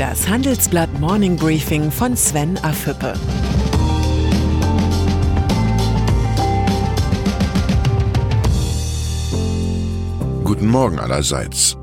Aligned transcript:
Das 0.00 0.26
Handelsblatt 0.26 0.98
Morning 0.98 1.36
Briefing 1.36 1.90
von 1.90 2.16
Sven 2.16 2.56
Affüppe. 2.62 3.12
Guten 10.42 10.68
Morgen 10.68 10.98
allerseits. 10.98 11.76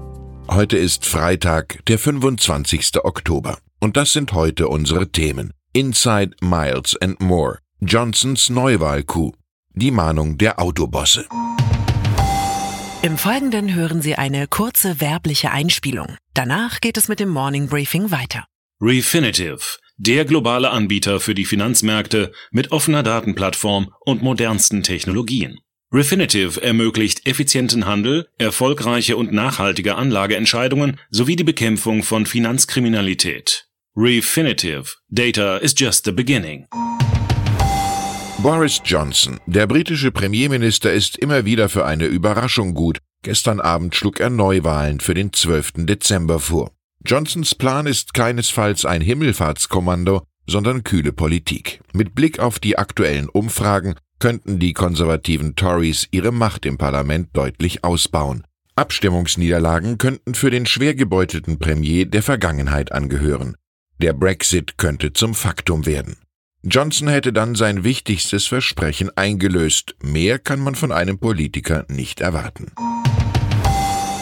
Heute 0.50 0.78
ist 0.78 1.06
Freitag, 1.06 1.86
der 1.86 2.00
25. 2.00 3.04
Oktober. 3.04 3.60
Und 3.80 3.98
das 3.98 4.14
sind 4.14 4.34
heute 4.34 4.68
unsere 4.68 5.12
Themen. 5.12 5.54
Inside 5.74 6.38
Miles 6.42 6.98
and 7.00 7.22
More. 7.22 7.60
Johnsons 7.82 8.50
Neuwahl-Coup. 8.50 9.36
Die 9.76 9.92
Mahnung 9.92 10.40
der 10.40 10.60
Autobosse. 10.60 11.28
Im 13.04 13.20
Folgenden 13.20 13.76
hören 13.76 14.02
Sie 14.02 14.16
eine 14.16 14.48
kurze 14.48 15.00
werbliche 15.00 15.52
Einspielung. 15.52 16.18
Danach 16.34 16.82
geht 16.82 16.98
es 16.98 17.08
mit 17.08 17.20
dem 17.20 17.30
Morning 17.30 17.68
Briefing 17.68 18.10
weiter. 18.10 18.46
Refinitiv, 18.82 19.78
der 19.98 20.26
globale 20.26 20.72
Anbieter 20.72 21.20
für 21.20 21.36
die 21.36 21.46
Finanzmärkte 21.46 22.32
mit 22.50 22.72
offener 22.72 23.04
Datenplattform 23.04 23.94
und 24.00 24.24
modernsten 24.24 24.82
Technologien. 24.82 25.60
Refinitiv 25.94 26.58
ermöglicht 26.58 27.28
effizienten 27.28 27.86
Handel, 27.86 28.28
erfolgreiche 28.40 29.16
und 29.16 29.32
nachhaltige 29.32 29.96
Anlageentscheidungen 29.96 31.00
sowie 31.12 31.36
die 31.36 31.44
Bekämpfung 31.44 32.02
von 32.02 32.26
Finanzkriminalität. 32.26 33.68
Refinitiv, 33.96 34.98
Data 35.10 35.58
is 35.58 35.76
just 35.78 36.04
the 36.06 36.12
beginning. 36.12 36.66
Boris 38.40 38.82
Johnson, 38.86 39.40
der 39.48 39.66
britische 39.66 40.12
Premierminister, 40.12 40.94
ist 40.94 41.18
immer 41.18 41.46
wieder 41.46 41.70
für 41.70 41.88
eine 41.88 42.06
Überraschung 42.06 42.76
gut. 42.76 43.00
Gestern 43.24 43.60
Abend 43.60 43.96
schlug 43.96 44.20
er 44.20 44.30
Neuwahlen 44.30 45.00
für 45.00 45.16
den 45.16 45.34
12. 45.34 45.86
Dezember 45.88 46.40
vor. 46.40 46.70
Johnsons 47.04 47.56
Plan 47.56 47.88
ist 47.88 48.14
keinesfalls 48.14 48.86
ein 48.86 49.02
Himmelfahrtskommando, 49.02 50.22
sondern 50.46 50.84
kühle 50.84 51.14
Politik. 51.14 51.82
Mit 51.94 52.14
Blick 52.14 52.38
auf 52.38 52.60
die 52.60 52.78
aktuellen 52.78 53.28
Umfragen 53.28 53.96
könnten 54.20 54.60
die 54.60 54.74
konservativen 54.74 55.56
Tories 55.56 56.08
ihre 56.12 56.32
Macht 56.32 56.68
im 56.68 56.78
Parlament 56.78 57.30
deutlich 57.34 57.84
ausbauen. 57.84 58.44
Abstimmungsniederlagen 58.76 59.98
könnten 59.98 60.36
für 60.36 60.52
den 60.52 60.68
schwer 60.68 60.94
gebeutelten 60.94 61.58
Premier 61.58 62.06
der 62.06 62.22
Vergangenheit 62.22 62.92
angehören. 62.92 63.56
Der 64.00 64.14
Brexit 64.14 64.78
könnte 64.78 65.12
zum 65.12 65.34
Faktum 65.34 65.88
werden. 65.88 66.18
Johnson 66.64 67.08
hätte 67.08 67.32
dann 67.32 67.56
sein 67.56 67.84
wichtigstes 67.84 68.48
Versprechen 68.48 69.10
eingelöst. 69.16 69.96
Mehr 70.02 70.40
kann 70.40 70.60
man 70.60 70.76
von 70.76 70.92
einem 70.92 71.20
Politiker 71.20 71.86
nicht 71.88 72.20
erwarten. 72.20 72.72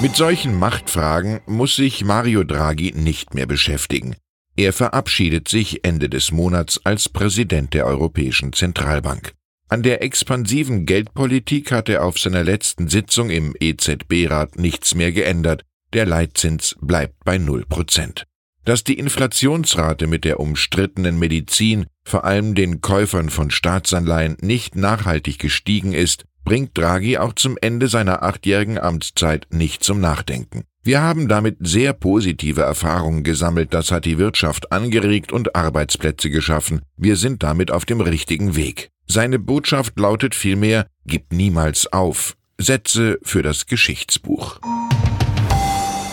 Mit 0.02 0.16
solchen 0.16 0.53
Machtfragen 0.53 1.39
muss 1.45 1.75
sich 1.75 2.03
Mario 2.03 2.44
Draghi 2.44 2.92
nicht 2.95 3.33
mehr 3.33 3.47
beschäftigen. 3.47 4.16
Er 4.58 4.73
verabschiedet 4.73 5.47
sich 5.47 5.83
Ende 5.83 6.09
des 6.09 6.31
Monats 6.31 6.80
als 6.86 7.09
Präsident 7.09 7.73
der 7.73 7.86
Europäischen 7.86 8.53
Zentralbank. 8.53 9.33
An 9.67 9.83
der 9.83 10.03
expansiven 10.03 10.86
Geldpolitik 10.86 11.72
hat 11.72 11.89
er 11.89 12.03
auf 12.03 12.20
seiner 12.20 12.44
letzten 12.44 12.88
Sitzung 12.88 13.30
im 13.30 13.55
EZB-Rat 13.59 14.58
nichts 14.58 14.95
mehr 14.95 15.11
geändert. 15.11 15.64
Der 15.94 16.05
Leitzins 16.05 16.75
bleibt 16.81 17.23
bei 17.23 17.38
0 17.38 17.66
Prozent. 17.66 18.25
Dass 18.64 18.83
die 18.83 18.99
Inflationsrate 18.99 20.08
mit 20.08 20.23
der 20.23 20.39
umstrittenen 20.39 21.17
Medizin, 21.17 21.88
vor 22.06 22.23
allem 22.23 22.56
den 22.56 22.81
Käufern 22.81 23.30
von 23.30 23.52
Staatsanleihen, 23.52 24.38
nicht 24.42 24.75
nachhaltig 24.75 25.39
gestiegen 25.39 25.94
ist, 25.94 26.25
bringt 26.45 26.78
Draghi 26.78 27.17
auch 27.17 27.34
zum 27.34 27.58
Ende 27.59 27.88
seiner 27.88 28.23
achtjährigen 28.23 28.78
Amtszeit 28.78 29.48
nicht 29.52 29.84
zum 29.84 30.00
Nachdenken. 30.00 30.64
Wir 30.83 31.02
haben 31.02 31.28
damit 31.28 31.58
sehr 31.61 31.94
positive 31.94 32.61
Erfahrungen 32.61 33.23
gesammelt, 33.23 33.73
das 33.73 33.92
hat 33.92 34.06
die 34.06 34.20
Wirtschaft 34.20 34.72
angeregt 34.72 35.31
und 35.31 35.56
Arbeitsplätze 35.56 36.30
geschaffen. 36.30 36.82
Wir 36.95 37.16
sind 37.16 37.42
damit 37.42 37.71
auf 37.71 37.86
dem 37.86 37.99
richtigen 38.02 38.55
Weg. 38.55 38.92
Seine 39.08 39.39
Botschaft 39.39 39.99
lautet 39.99 40.36
vielmehr, 40.36 40.86
gib 41.05 41.33
niemals 41.33 41.92
auf. 41.92 42.36
Sätze 42.60 43.20
für 43.23 43.42
das 43.42 43.66
Geschichtsbuch. 43.66 44.60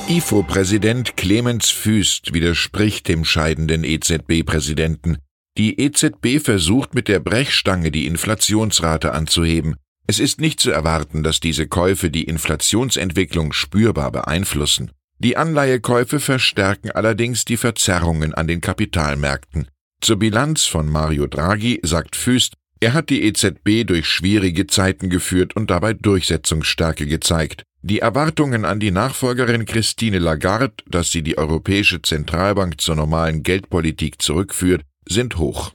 IFO-Präsident 0.09 1.17
Clemens 1.17 1.71
Füst 1.71 2.33
widerspricht 2.33 3.09
dem 3.09 3.25
scheidenden 3.25 3.85
EZB-Präsidenten. 3.85 5.19
Die 5.59 5.79
EZB 5.81 6.43
versucht 6.43 6.95
mit 6.95 7.09
der 7.09 7.21
Brechstange 7.21 7.91
die 7.91 8.07
Inflationsrate 8.07 9.13
anzuheben. 9.13 9.77
Es 10.07 10.19
ist 10.19 10.41
nicht 10.41 10.61
zu 10.61 10.71
erwarten, 10.71 11.23
dass 11.23 11.41
diese 11.41 11.67
Käufe 11.67 12.11
die 12.11 12.25
Inflationsentwicklung 12.25 13.53
spürbar 13.53 14.11
beeinflussen. 14.13 14.93
Die 15.19 15.37
Anleihekäufe 15.37 16.21
verstärken 16.21 16.91
allerdings 16.91 17.45
die 17.45 17.59
Verzerrungen 17.59 18.35
an 18.35 18.49
den 18.49 18.61
Kapitalmärkten. 18.61 19.69
Zur 20.01 20.19
Bilanz 20.19 20.65
von 20.65 20.89
Mario 20.89 21.27
Draghi 21.27 21.81
sagt 21.85 22.17
Füst, 22.17 22.55
er 22.81 22.95
hat 22.95 23.11
die 23.11 23.23
EZB 23.23 23.87
durch 23.87 24.09
schwierige 24.09 24.67
Zeiten 24.67 25.11
geführt 25.11 25.55
und 25.55 25.71
dabei 25.71 25.93
Durchsetzungsstärke 25.93 27.07
gezeigt. 27.07 27.63
Die 27.83 28.01
Erwartungen 28.01 28.65
an 28.65 28.81
die 28.81 28.91
Nachfolgerin 28.91 29.67
Christine 29.67 30.19
Lagarde, 30.19 30.73
dass 30.89 31.13
sie 31.13 31.23
die 31.23 31.39
Europäische 31.39 32.03
Zentralbank 32.03 32.81
zur 32.81 32.97
normalen 32.97 33.43
Geldpolitik 33.43 34.21
zurückführt, 34.21 34.83
sind 35.07 35.39
hoch. 35.39 35.73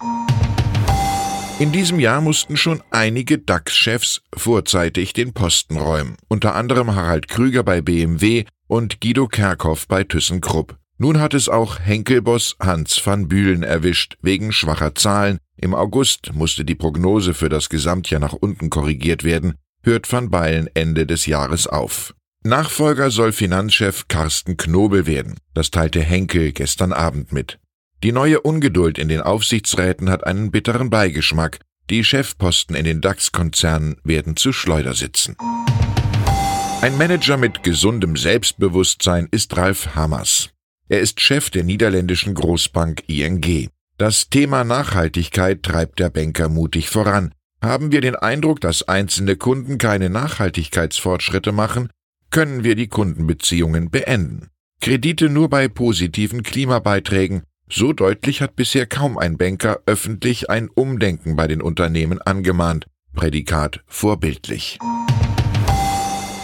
In 1.59 1.71
diesem 1.71 1.99
Jahr 1.99 2.21
mussten 2.21 2.55
schon 2.55 2.83
einige 2.91 3.39
DAX-Chefs 3.39 4.21
vorzeitig 4.35 5.13
den 5.13 5.33
Posten 5.33 5.77
räumen, 5.77 6.15
unter 6.27 6.53
anderem 6.53 6.93
Harald 6.93 7.27
Krüger 7.27 7.63
bei 7.63 7.81
BMW 7.81 8.45
und 8.67 9.01
Guido 9.01 9.27
Kerkhoff 9.27 9.87
bei 9.87 10.03
ThyssenKrupp. 10.03 10.77
Nun 10.99 11.19
hat 11.19 11.33
es 11.33 11.49
auch 11.49 11.79
Henkelboss 11.79 12.55
Hans 12.59 13.05
van 13.05 13.27
Bühlen 13.27 13.63
erwischt, 13.63 14.17
wegen 14.21 14.51
schwacher 14.51 14.93
Zahlen. 14.95 15.39
Im 15.55 15.73
August 15.73 16.33
musste 16.33 16.63
die 16.65 16.75
Prognose 16.75 17.33
für 17.33 17.49
das 17.49 17.69
Gesamtjahr 17.69 18.19
nach 18.19 18.33
unten 18.33 18.69
korrigiert 18.69 19.23
werden, 19.23 19.55
hört 19.83 20.11
van 20.11 20.29
Beilen 20.29 20.69
Ende 20.73 21.07
des 21.07 21.25
Jahres 21.25 21.65
auf. 21.65 22.13
Nachfolger 22.43 23.09
soll 23.09 23.31
Finanzchef 23.31 24.07
Carsten 24.07 24.57
Knobel 24.57 25.07
werden. 25.07 25.35
Das 25.53 25.71
teilte 25.71 26.01
Henkel 26.01 26.51
gestern 26.51 26.93
Abend 26.93 27.31
mit. 27.31 27.59
Die 28.03 28.11
neue 28.11 28.41
Ungeduld 28.41 28.99
in 28.99 29.07
den 29.07 29.21
Aufsichtsräten 29.21 30.11
hat 30.11 30.23
einen 30.25 30.51
bitteren 30.51 30.91
Beigeschmack. 30.91 31.59
Die 31.89 32.03
Chefposten 32.03 32.75
in 32.75 32.85
den 32.85 33.01
DAX-Konzernen 33.01 33.95
werden 34.03 34.35
zu 34.35 34.53
Schleudersitzen. 34.53 35.35
Ein 36.81 36.95
Manager 36.99 37.37
mit 37.37 37.63
gesundem 37.63 38.15
Selbstbewusstsein 38.15 39.27
ist 39.31 39.57
Ralf 39.57 39.95
Hammers. 39.95 40.51
Er 40.89 40.99
ist 40.99 41.21
Chef 41.21 41.49
der 41.49 41.63
niederländischen 41.63 42.35
Großbank 42.35 43.03
ING. 43.07 43.69
Das 43.97 44.29
Thema 44.29 44.63
Nachhaltigkeit 44.63 45.63
treibt 45.63 45.97
der 45.99 46.11
Banker 46.11 46.49
mutig 46.49 46.89
voran. 46.89 47.33
Haben 47.63 47.91
wir 47.91 48.01
den 48.01 48.15
Eindruck, 48.15 48.61
dass 48.61 48.87
einzelne 48.87 49.37
Kunden 49.37 49.79
keine 49.79 50.11
Nachhaltigkeitsfortschritte 50.11 51.51
machen, 51.51 51.89
können 52.29 52.63
wir 52.63 52.75
die 52.75 52.89
Kundenbeziehungen 52.89 53.89
beenden. 53.89 54.51
Kredite 54.81 55.29
nur 55.29 55.49
bei 55.49 55.67
positiven 55.67 56.43
Klimabeiträgen, 56.43 57.41
so 57.69 57.93
deutlich 57.93 58.41
hat 58.41 58.55
bisher 58.55 58.85
kaum 58.85 59.17
ein 59.17 59.37
Banker 59.37 59.79
öffentlich 59.85 60.49
ein 60.49 60.69
Umdenken 60.69 61.35
bei 61.35 61.47
den 61.47 61.61
Unternehmen 61.61 62.21
angemahnt. 62.21 62.87
Prädikat 63.13 63.81
vorbildlich. 63.87 64.79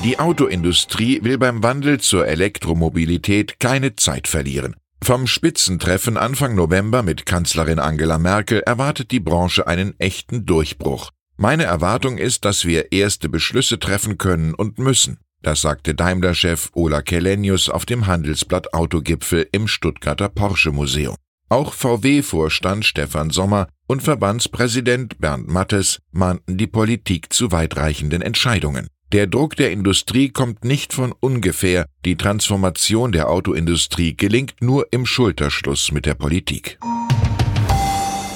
Die 0.04 0.20
Autoindustrie 0.20 1.24
will 1.24 1.38
beim 1.38 1.64
Wandel 1.64 2.00
zur 2.00 2.28
Elektromobilität 2.28 3.60
keine 3.60 3.96
Zeit 3.96 4.28
verlieren. 4.28 4.76
Vom 5.02 5.28
Spitzentreffen 5.28 6.18
Anfang 6.18 6.56
November 6.56 7.04
mit 7.04 7.26
Kanzlerin 7.26 7.80
Angela 7.80 8.18
Merkel 8.18 8.62
erwartet 8.62 9.12
die 9.12 9.20
Branche 9.20 9.68
einen 9.68 10.00
echten 10.00 10.46
Durchbruch. 10.46 11.12
Meine 11.38 11.64
Erwartung 11.64 12.18
ist, 12.18 12.46
dass 12.46 12.66
wir 12.66 12.92
erste 12.92 13.28
Beschlüsse 13.30 13.80
treffen 13.80 14.18
können 14.18 14.54
und 14.54 14.78
müssen. 14.78 15.20
Das 15.44 15.60
sagte 15.60 15.94
Daimler-Chef 15.94 16.70
Ola 16.74 17.02
Kelenius 17.02 17.68
auf 17.68 17.86
dem 17.86 18.08
Handelsblatt 18.08 18.74
Autogipfel 18.74 19.46
im 19.52 19.68
Stuttgarter 19.68 20.30
Porsche 20.30 20.72
Museum. 20.72 21.16
Auch 21.50 21.74
VW-Vorstand 21.74 22.86
Stefan 22.86 23.30
Sommer 23.30 23.68
und 23.86 24.02
Verbandspräsident 24.02 25.20
Bernd 25.20 25.50
Mattes 25.50 26.00
mahnten 26.12 26.58
die 26.58 26.68
Politik 26.68 27.34
zu 27.34 27.52
weitreichenden 27.52 28.22
Entscheidungen. 28.22 28.88
Der 29.12 29.28
Druck 29.28 29.58
der 29.58 29.72
Industrie 29.72 30.30
kommt 30.30 30.64
nicht 30.64 30.94
von 30.94 31.12
ungefähr, 31.20 31.86
die 32.06 32.16
Transformation 32.16 33.12
der 33.12 33.30
Autoindustrie 33.30 34.16
gelingt 34.16 34.56
nur 34.62 34.88
im 34.92 35.06
Schulterschluss 35.06 35.92
mit 35.92 36.06
der 36.06 36.16
Politik. 36.16 36.80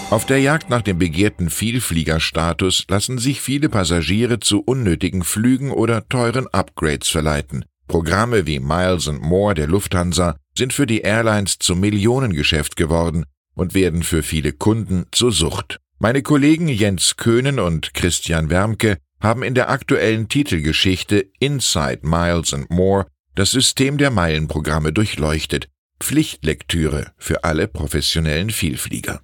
Auf 0.09 0.25
der 0.25 0.39
Jagd 0.39 0.69
nach 0.69 0.81
dem 0.81 0.99
begehrten 0.99 1.49
Vielfliegerstatus 1.49 2.85
lassen 2.87 3.17
sich 3.17 3.41
viele 3.41 3.67
Passagiere 3.67 4.39
zu 4.39 4.61
unnötigen 4.61 5.21
Flügen 5.21 5.69
oder 5.69 6.07
teuren 6.07 6.47
Upgrades 6.47 7.09
verleiten. 7.09 7.65
Programme 7.89 8.47
wie 8.47 8.59
Miles 8.59 9.09
and 9.09 9.21
More 9.21 9.53
der 9.53 9.67
Lufthansa 9.67 10.37
sind 10.57 10.71
für 10.71 10.87
die 10.87 11.01
Airlines 11.01 11.59
zum 11.59 11.81
Millionengeschäft 11.81 12.77
geworden 12.77 13.25
und 13.53 13.73
werden 13.73 14.01
für 14.01 14.23
viele 14.23 14.53
Kunden 14.53 15.07
zur 15.11 15.33
Sucht. 15.33 15.81
Meine 15.99 16.21
Kollegen 16.21 16.69
Jens 16.69 17.17
Köhnen 17.17 17.59
und 17.59 17.93
Christian 17.93 18.49
Wermke 18.49 18.99
haben 19.19 19.43
in 19.43 19.55
der 19.55 19.69
aktuellen 19.69 20.29
Titelgeschichte 20.29 21.27
Inside 21.39 21.99
Miles 22.03 22.53
and 22.53 22.69
More 22.69 23.07
das 23.35 23.51
System 23.51 23.97
der 23.97 24.11
Meilenprogramme 24.11 24.93
durchleuchtet. 24.93 25.67
Pflichtlektüre 25.99 27.11
für 27.17 27.43
alle 27.43 27.67
professionellen 27.67 28.51
Vielflieger. 28.51 29.21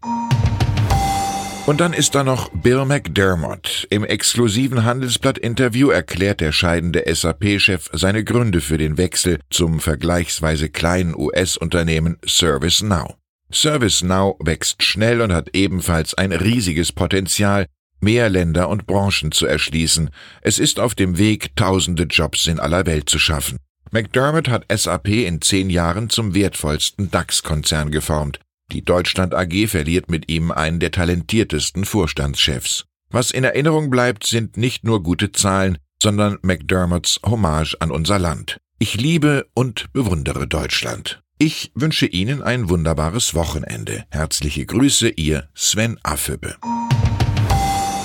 Und 1.65 1.79
dann 1.79 1.93
ist 1.93 2.13
da 2.13 2.25
noch 2.25 2.49
Bill 2.49 2.83
McDermott. 2.83 3.87
Im 3.89 4.03
exklusiven 4.03 4.83
Handelsblatt-Interview 4.83 5.91
erklärt 5.91 6.41
der 6.41 6.51
scheidende 6.51 7.05
SAP-Chef 7.07 7.89
seine 7.93 8.25
Gründe 8.25 8.59
für 8.59 8.77
den 8.77 8.97
Wechsel 8.97 9.39
zum 9.49 9.79
vergleichsweise 9.79 10.67
kleinen 10.67 11.15
US-Unternehmen 11.15 12.17
ServiceNow. 12.25 13.15
ServiceNow 13.49 14.35
wächst 14.43 14.83
schnell 14.83 15.21
und 15.21 15.31
hat 15.31 15.51
ebenfalls 15.53 16.13
ein 16.15 16.33
riesiges 16.33 16.91
Potenzial, 16.91 17.67
mehr 18.01 18.27
Länder 18.27 18.67
und 18.67 18.85
Branchen 18.85 19.31
zu 19.31 19.45
erschließen. 19.45 20.09
Es 20.41 20.59
ist 20.59 20.81
auf 20.81 20.95
dem 20.95 21.17
Weg, 21.17 21.55
tausende 21.55 22.03
Jobs 22.03 22.45
in 22.45 22.59
aller 22.59 22.85
Welt 22.85 23.09
zu 23.09 23.19
schaffen. 23.19 23.57
McDermott 23.89 24.49
hat 24.49 24.65
SAP 24.69 25.07
in 25.07 25.39
zehn 25.39 25.69
Jahren 25.69 26.09
zum 26.09 26.35
wertvollsten 26.35 27.09
DAX-Konzern 27.09 27.89
geformt. 27.89 28.41
Die 28.73 28.83
Deutschland 28.83 29.35
AG 29.35 29.67
verliert 29.67 30.09
mit 30.09 30.31
ihm 30.31 30.51
einen 30.51 30.79
der 30.79 30.89
talentiertesten 30.89 31.85
Vorstandschefs. 31.85 32.85
Was 33.11 33.29
in 33.29 33.43
Erinnerung 33.43 33.91
bleibt, 33.91 34.25
sind 34.25 34.57
nicht 34.57 34.83
nur 34.83 35.03
gute 35.03 35.31
Zahlen, 35.31 35.77
sondern 36.01 36.39
McDermotts 36.41 37.19
Hommage 37.23 37.75
an 37.79 37.91
unser 37.91 38.17
Land. 38.17 38.57
Ich 38.79 38.95
liebe 38.95 39.45
und 39.53 39.93
bewundere 39.93 40.47
Deutschland. 40.47 41.21
Ich 41.37 41.71
wünsche 41.75 42.07
Ihnen 42.07 42.41
ein 42.41 42.67
wunderbares 42.67 43.35
Wochenende. 43.35 44.05
Herzliche 44.09 44.65
Grüße, 44.65 45.09
Ihr 45.09 45.49
Sven 45.53 45.99
Affebe. 46.01 46.55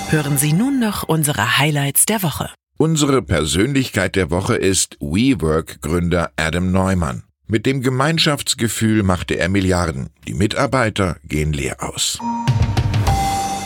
Hören 0.09 0.37
Sie 0.37 0.53
nun 0.53 0.79
noch 0.79 1.01
unsere 1.03 1.57
Highlights 1.57 2.05
der 2.05 2.21
Woche. 2.21 2.51
Unsere 2.77 3.23
Persönlichkeit 3.23 4.15
der 4.15 4.29
Woche 4.29 4.55
ist 4.55 4.97
WeWork-Gründer 4.99 6.31
Adam 6.37 6.71
Neumann. 6.71 7.23
Mit 7.51 7.65
dem 7.65 7.81
Gemeinschaftsgefühl 7.81 9.01
machte 9.01 9.33
er 9.33 9.49
Milliarden. 9.49 10.11
Die 10.27 10.35
Mitarbeiter 10.35 11.17
gehen 11.23 11.51
leer 11.51 11.77
aus. 11.79 12.19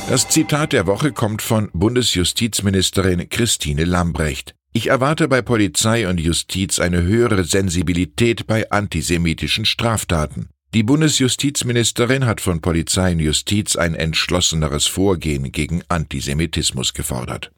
Das 0.08 0.30
Zitat 0.30 0.72
der 0.72 0.88
Woche 0.88 1.12
kommt 1.12 1.42
von 1.42 1.70
Bundesjustizministerin 1.74 3.28
Christine 3.28 3.84
Lambrecht. 3.84 4.56
Ich 4.72 4.88
erwarte 4.88 5.28
bei 5.28 5.42
Polizei 5.42 6.08
und 6.08 6.18
Justiz 6.18 6.80
eine 6.80 7.02
höhere 7.02 7.44
Sensibilität 7.44 8.48
bei 8.48 8.72
antisemitischen 8.72 9.66
Straftaten. 9.66 10.48
Die 10.74 10.84
Bundesjustizministerin 10.84 12.26
hat 12.26 12.40
von 12.40 12.62
Polizei 12.62 13.12
und 13.12 13.20
Justiz 13.20 13.76
ein 13.76 13.96
entschlosseneres 13.96 14.88
Vorgehen 14.88 15.52
gegen 15.52 15.84
Antisemitismus 15.90 16.94
gefordert. 16.94 17.52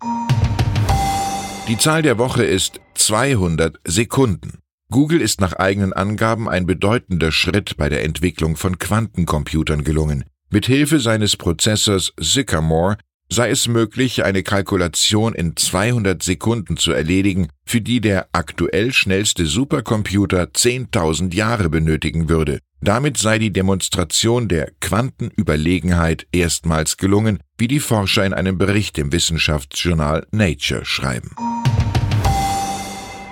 Die 1.68 1.78
Zahl 1.78 2.02
der 2.02 2.18
Woche 2.18 2.44
ist 2.44 2.82
200 2.96 3.78
Sekunden. 3.86 4.65
Google 4.96 5.20
ist 5.20 5.42
nach 5.42 5.52
eigenen 5.52 5.92
Angaben 5.92 6.48
ein 6.48 6.66
bedeutender 6.66 7.34
Schritt 7.34 7.76
bei 7.76 7.90
der 7.90 8.06
Entwicklung 8.06 8.56
von 8.56 8.80
Quantencomputern 8.80 9.84
gelungen. 9.84 10.24
Mithilfe 10.52 11.02
seines 11.02 11.36
Prozessors 11.36 12.14
Sycamore 12.18 12.96
sei 13.28 13.50
es 13.50 13.68
möglich, 13.68 14.24
eine 14.24 14.42
Kalkulation 14.42 15.36
in 15.36 15.58
200 15.58 16.24
Sekunden 16.24 16.78
zu 16.78 16.94
erledigen, 16.94 17.50
für 17.66 17.82
die 17.82 18.00
der 18.00 18.30
aktuell 18.32 18.94
schnellste 18.94 19.46
Supercomputer 19.46 20.44
10.000 20.44 21.36
Jahre 21.36 21.68
benötigen 21.70 22.30
würde. 22.30 22.60
Damit 22.80 23.18
sei 23.18 23.38
die 23.38 23.52
Demonstration 23.52 24.48
der 24.48 24.72
Quantenüberlegenheit 24.80 26.26
erstmals 26.32 26.96
gelungen, 26.96 27.40
wie 27.58 27.68
die 27.68 27.82
Forscher 27.82 28.26
in 28.26 28.34
einem 28.34 28.58
Bericht 28.58 28.98
im 28.98 29.12
Wissenschaftsjournal 29.12 30.26
Nature 30.32 30.86
schreiben. 30.86 31.32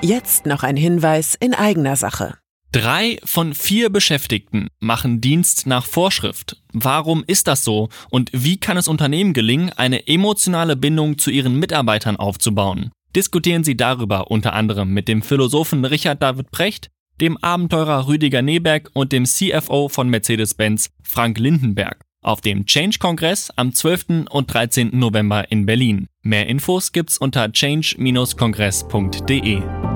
Jetzt 0.03 0.45
noch 0.45 0.63
ein 0.63 0.75
Hinweis 0.75 1.33
in 1.33 1.53
eigener 1.53 1.95
Sache. 1.95 2.38
Drei 2.73 3.19
von 3.23 3.53
vier 3.53 3.89
Beschäftigten 3.89 4.67
machen 4.81 5.21
Dienst 5.21 5.65
nach 5.65 5.85
Vorschrift. 5.85 6.57
Warum 6.73 7.23
ist 7.25 7.47
das 7.47 7.63
so 7.63 7.88
und 8.09 8.29
wie 8.33 8.57
kann 8.57 8.75
es 8.75 8.89
Unternehmen 8.89 9.31
gelingen, 9.31 9.71
eine 9.71 10.05
emotionale 10.07 10.75
Bindung 10.75 11.19
zu 11.19 11.31
ihren 11.31 11.57
Mitarbeitern 11.57 12.17
aufzubauen? 12.17 12.91
Diskutieren 13.15 13.63
Sie 13.63 13.77
darüber 13.77 14.29
unter 14.29 14.51
anderem 14.51 14.89
mit 14.89 15.07
dem 15.07 15.21
Philosophen 15.21 15.85
Richard 15.85 16.21
David 16.21 16.51
Precht, 16.51 16.89
dem 17.21 17.38
Abenteurer 17.38 18.05
Rüdiger 18.05 18.41
Neberg 18.41 18.89
und 18.94 19.13
dem 19.13 19.23
CFO 19.23 19.88
von 19.88 20.09
Mercedes-Benz 20.09 20.89
Frank 21.01 21.39
Lindenberg 21.39 22.03
auf 22.23 22.41
dem 22.41 22.65
Change-Kongress 22.65 23.51
am 23.55 23.73
12. 23.73 24.25
und 24.29 24.53
13. 24.53 24.91
November 24.97 25.50
in 25.51 25.65
Berlin. 25.65 26.07
Mehr 26.21 26.47
Infos 26.47 26.91
gibt's 26.91 27.17
unter 27.17 27.50
change-kongress.de. 27.51 29.92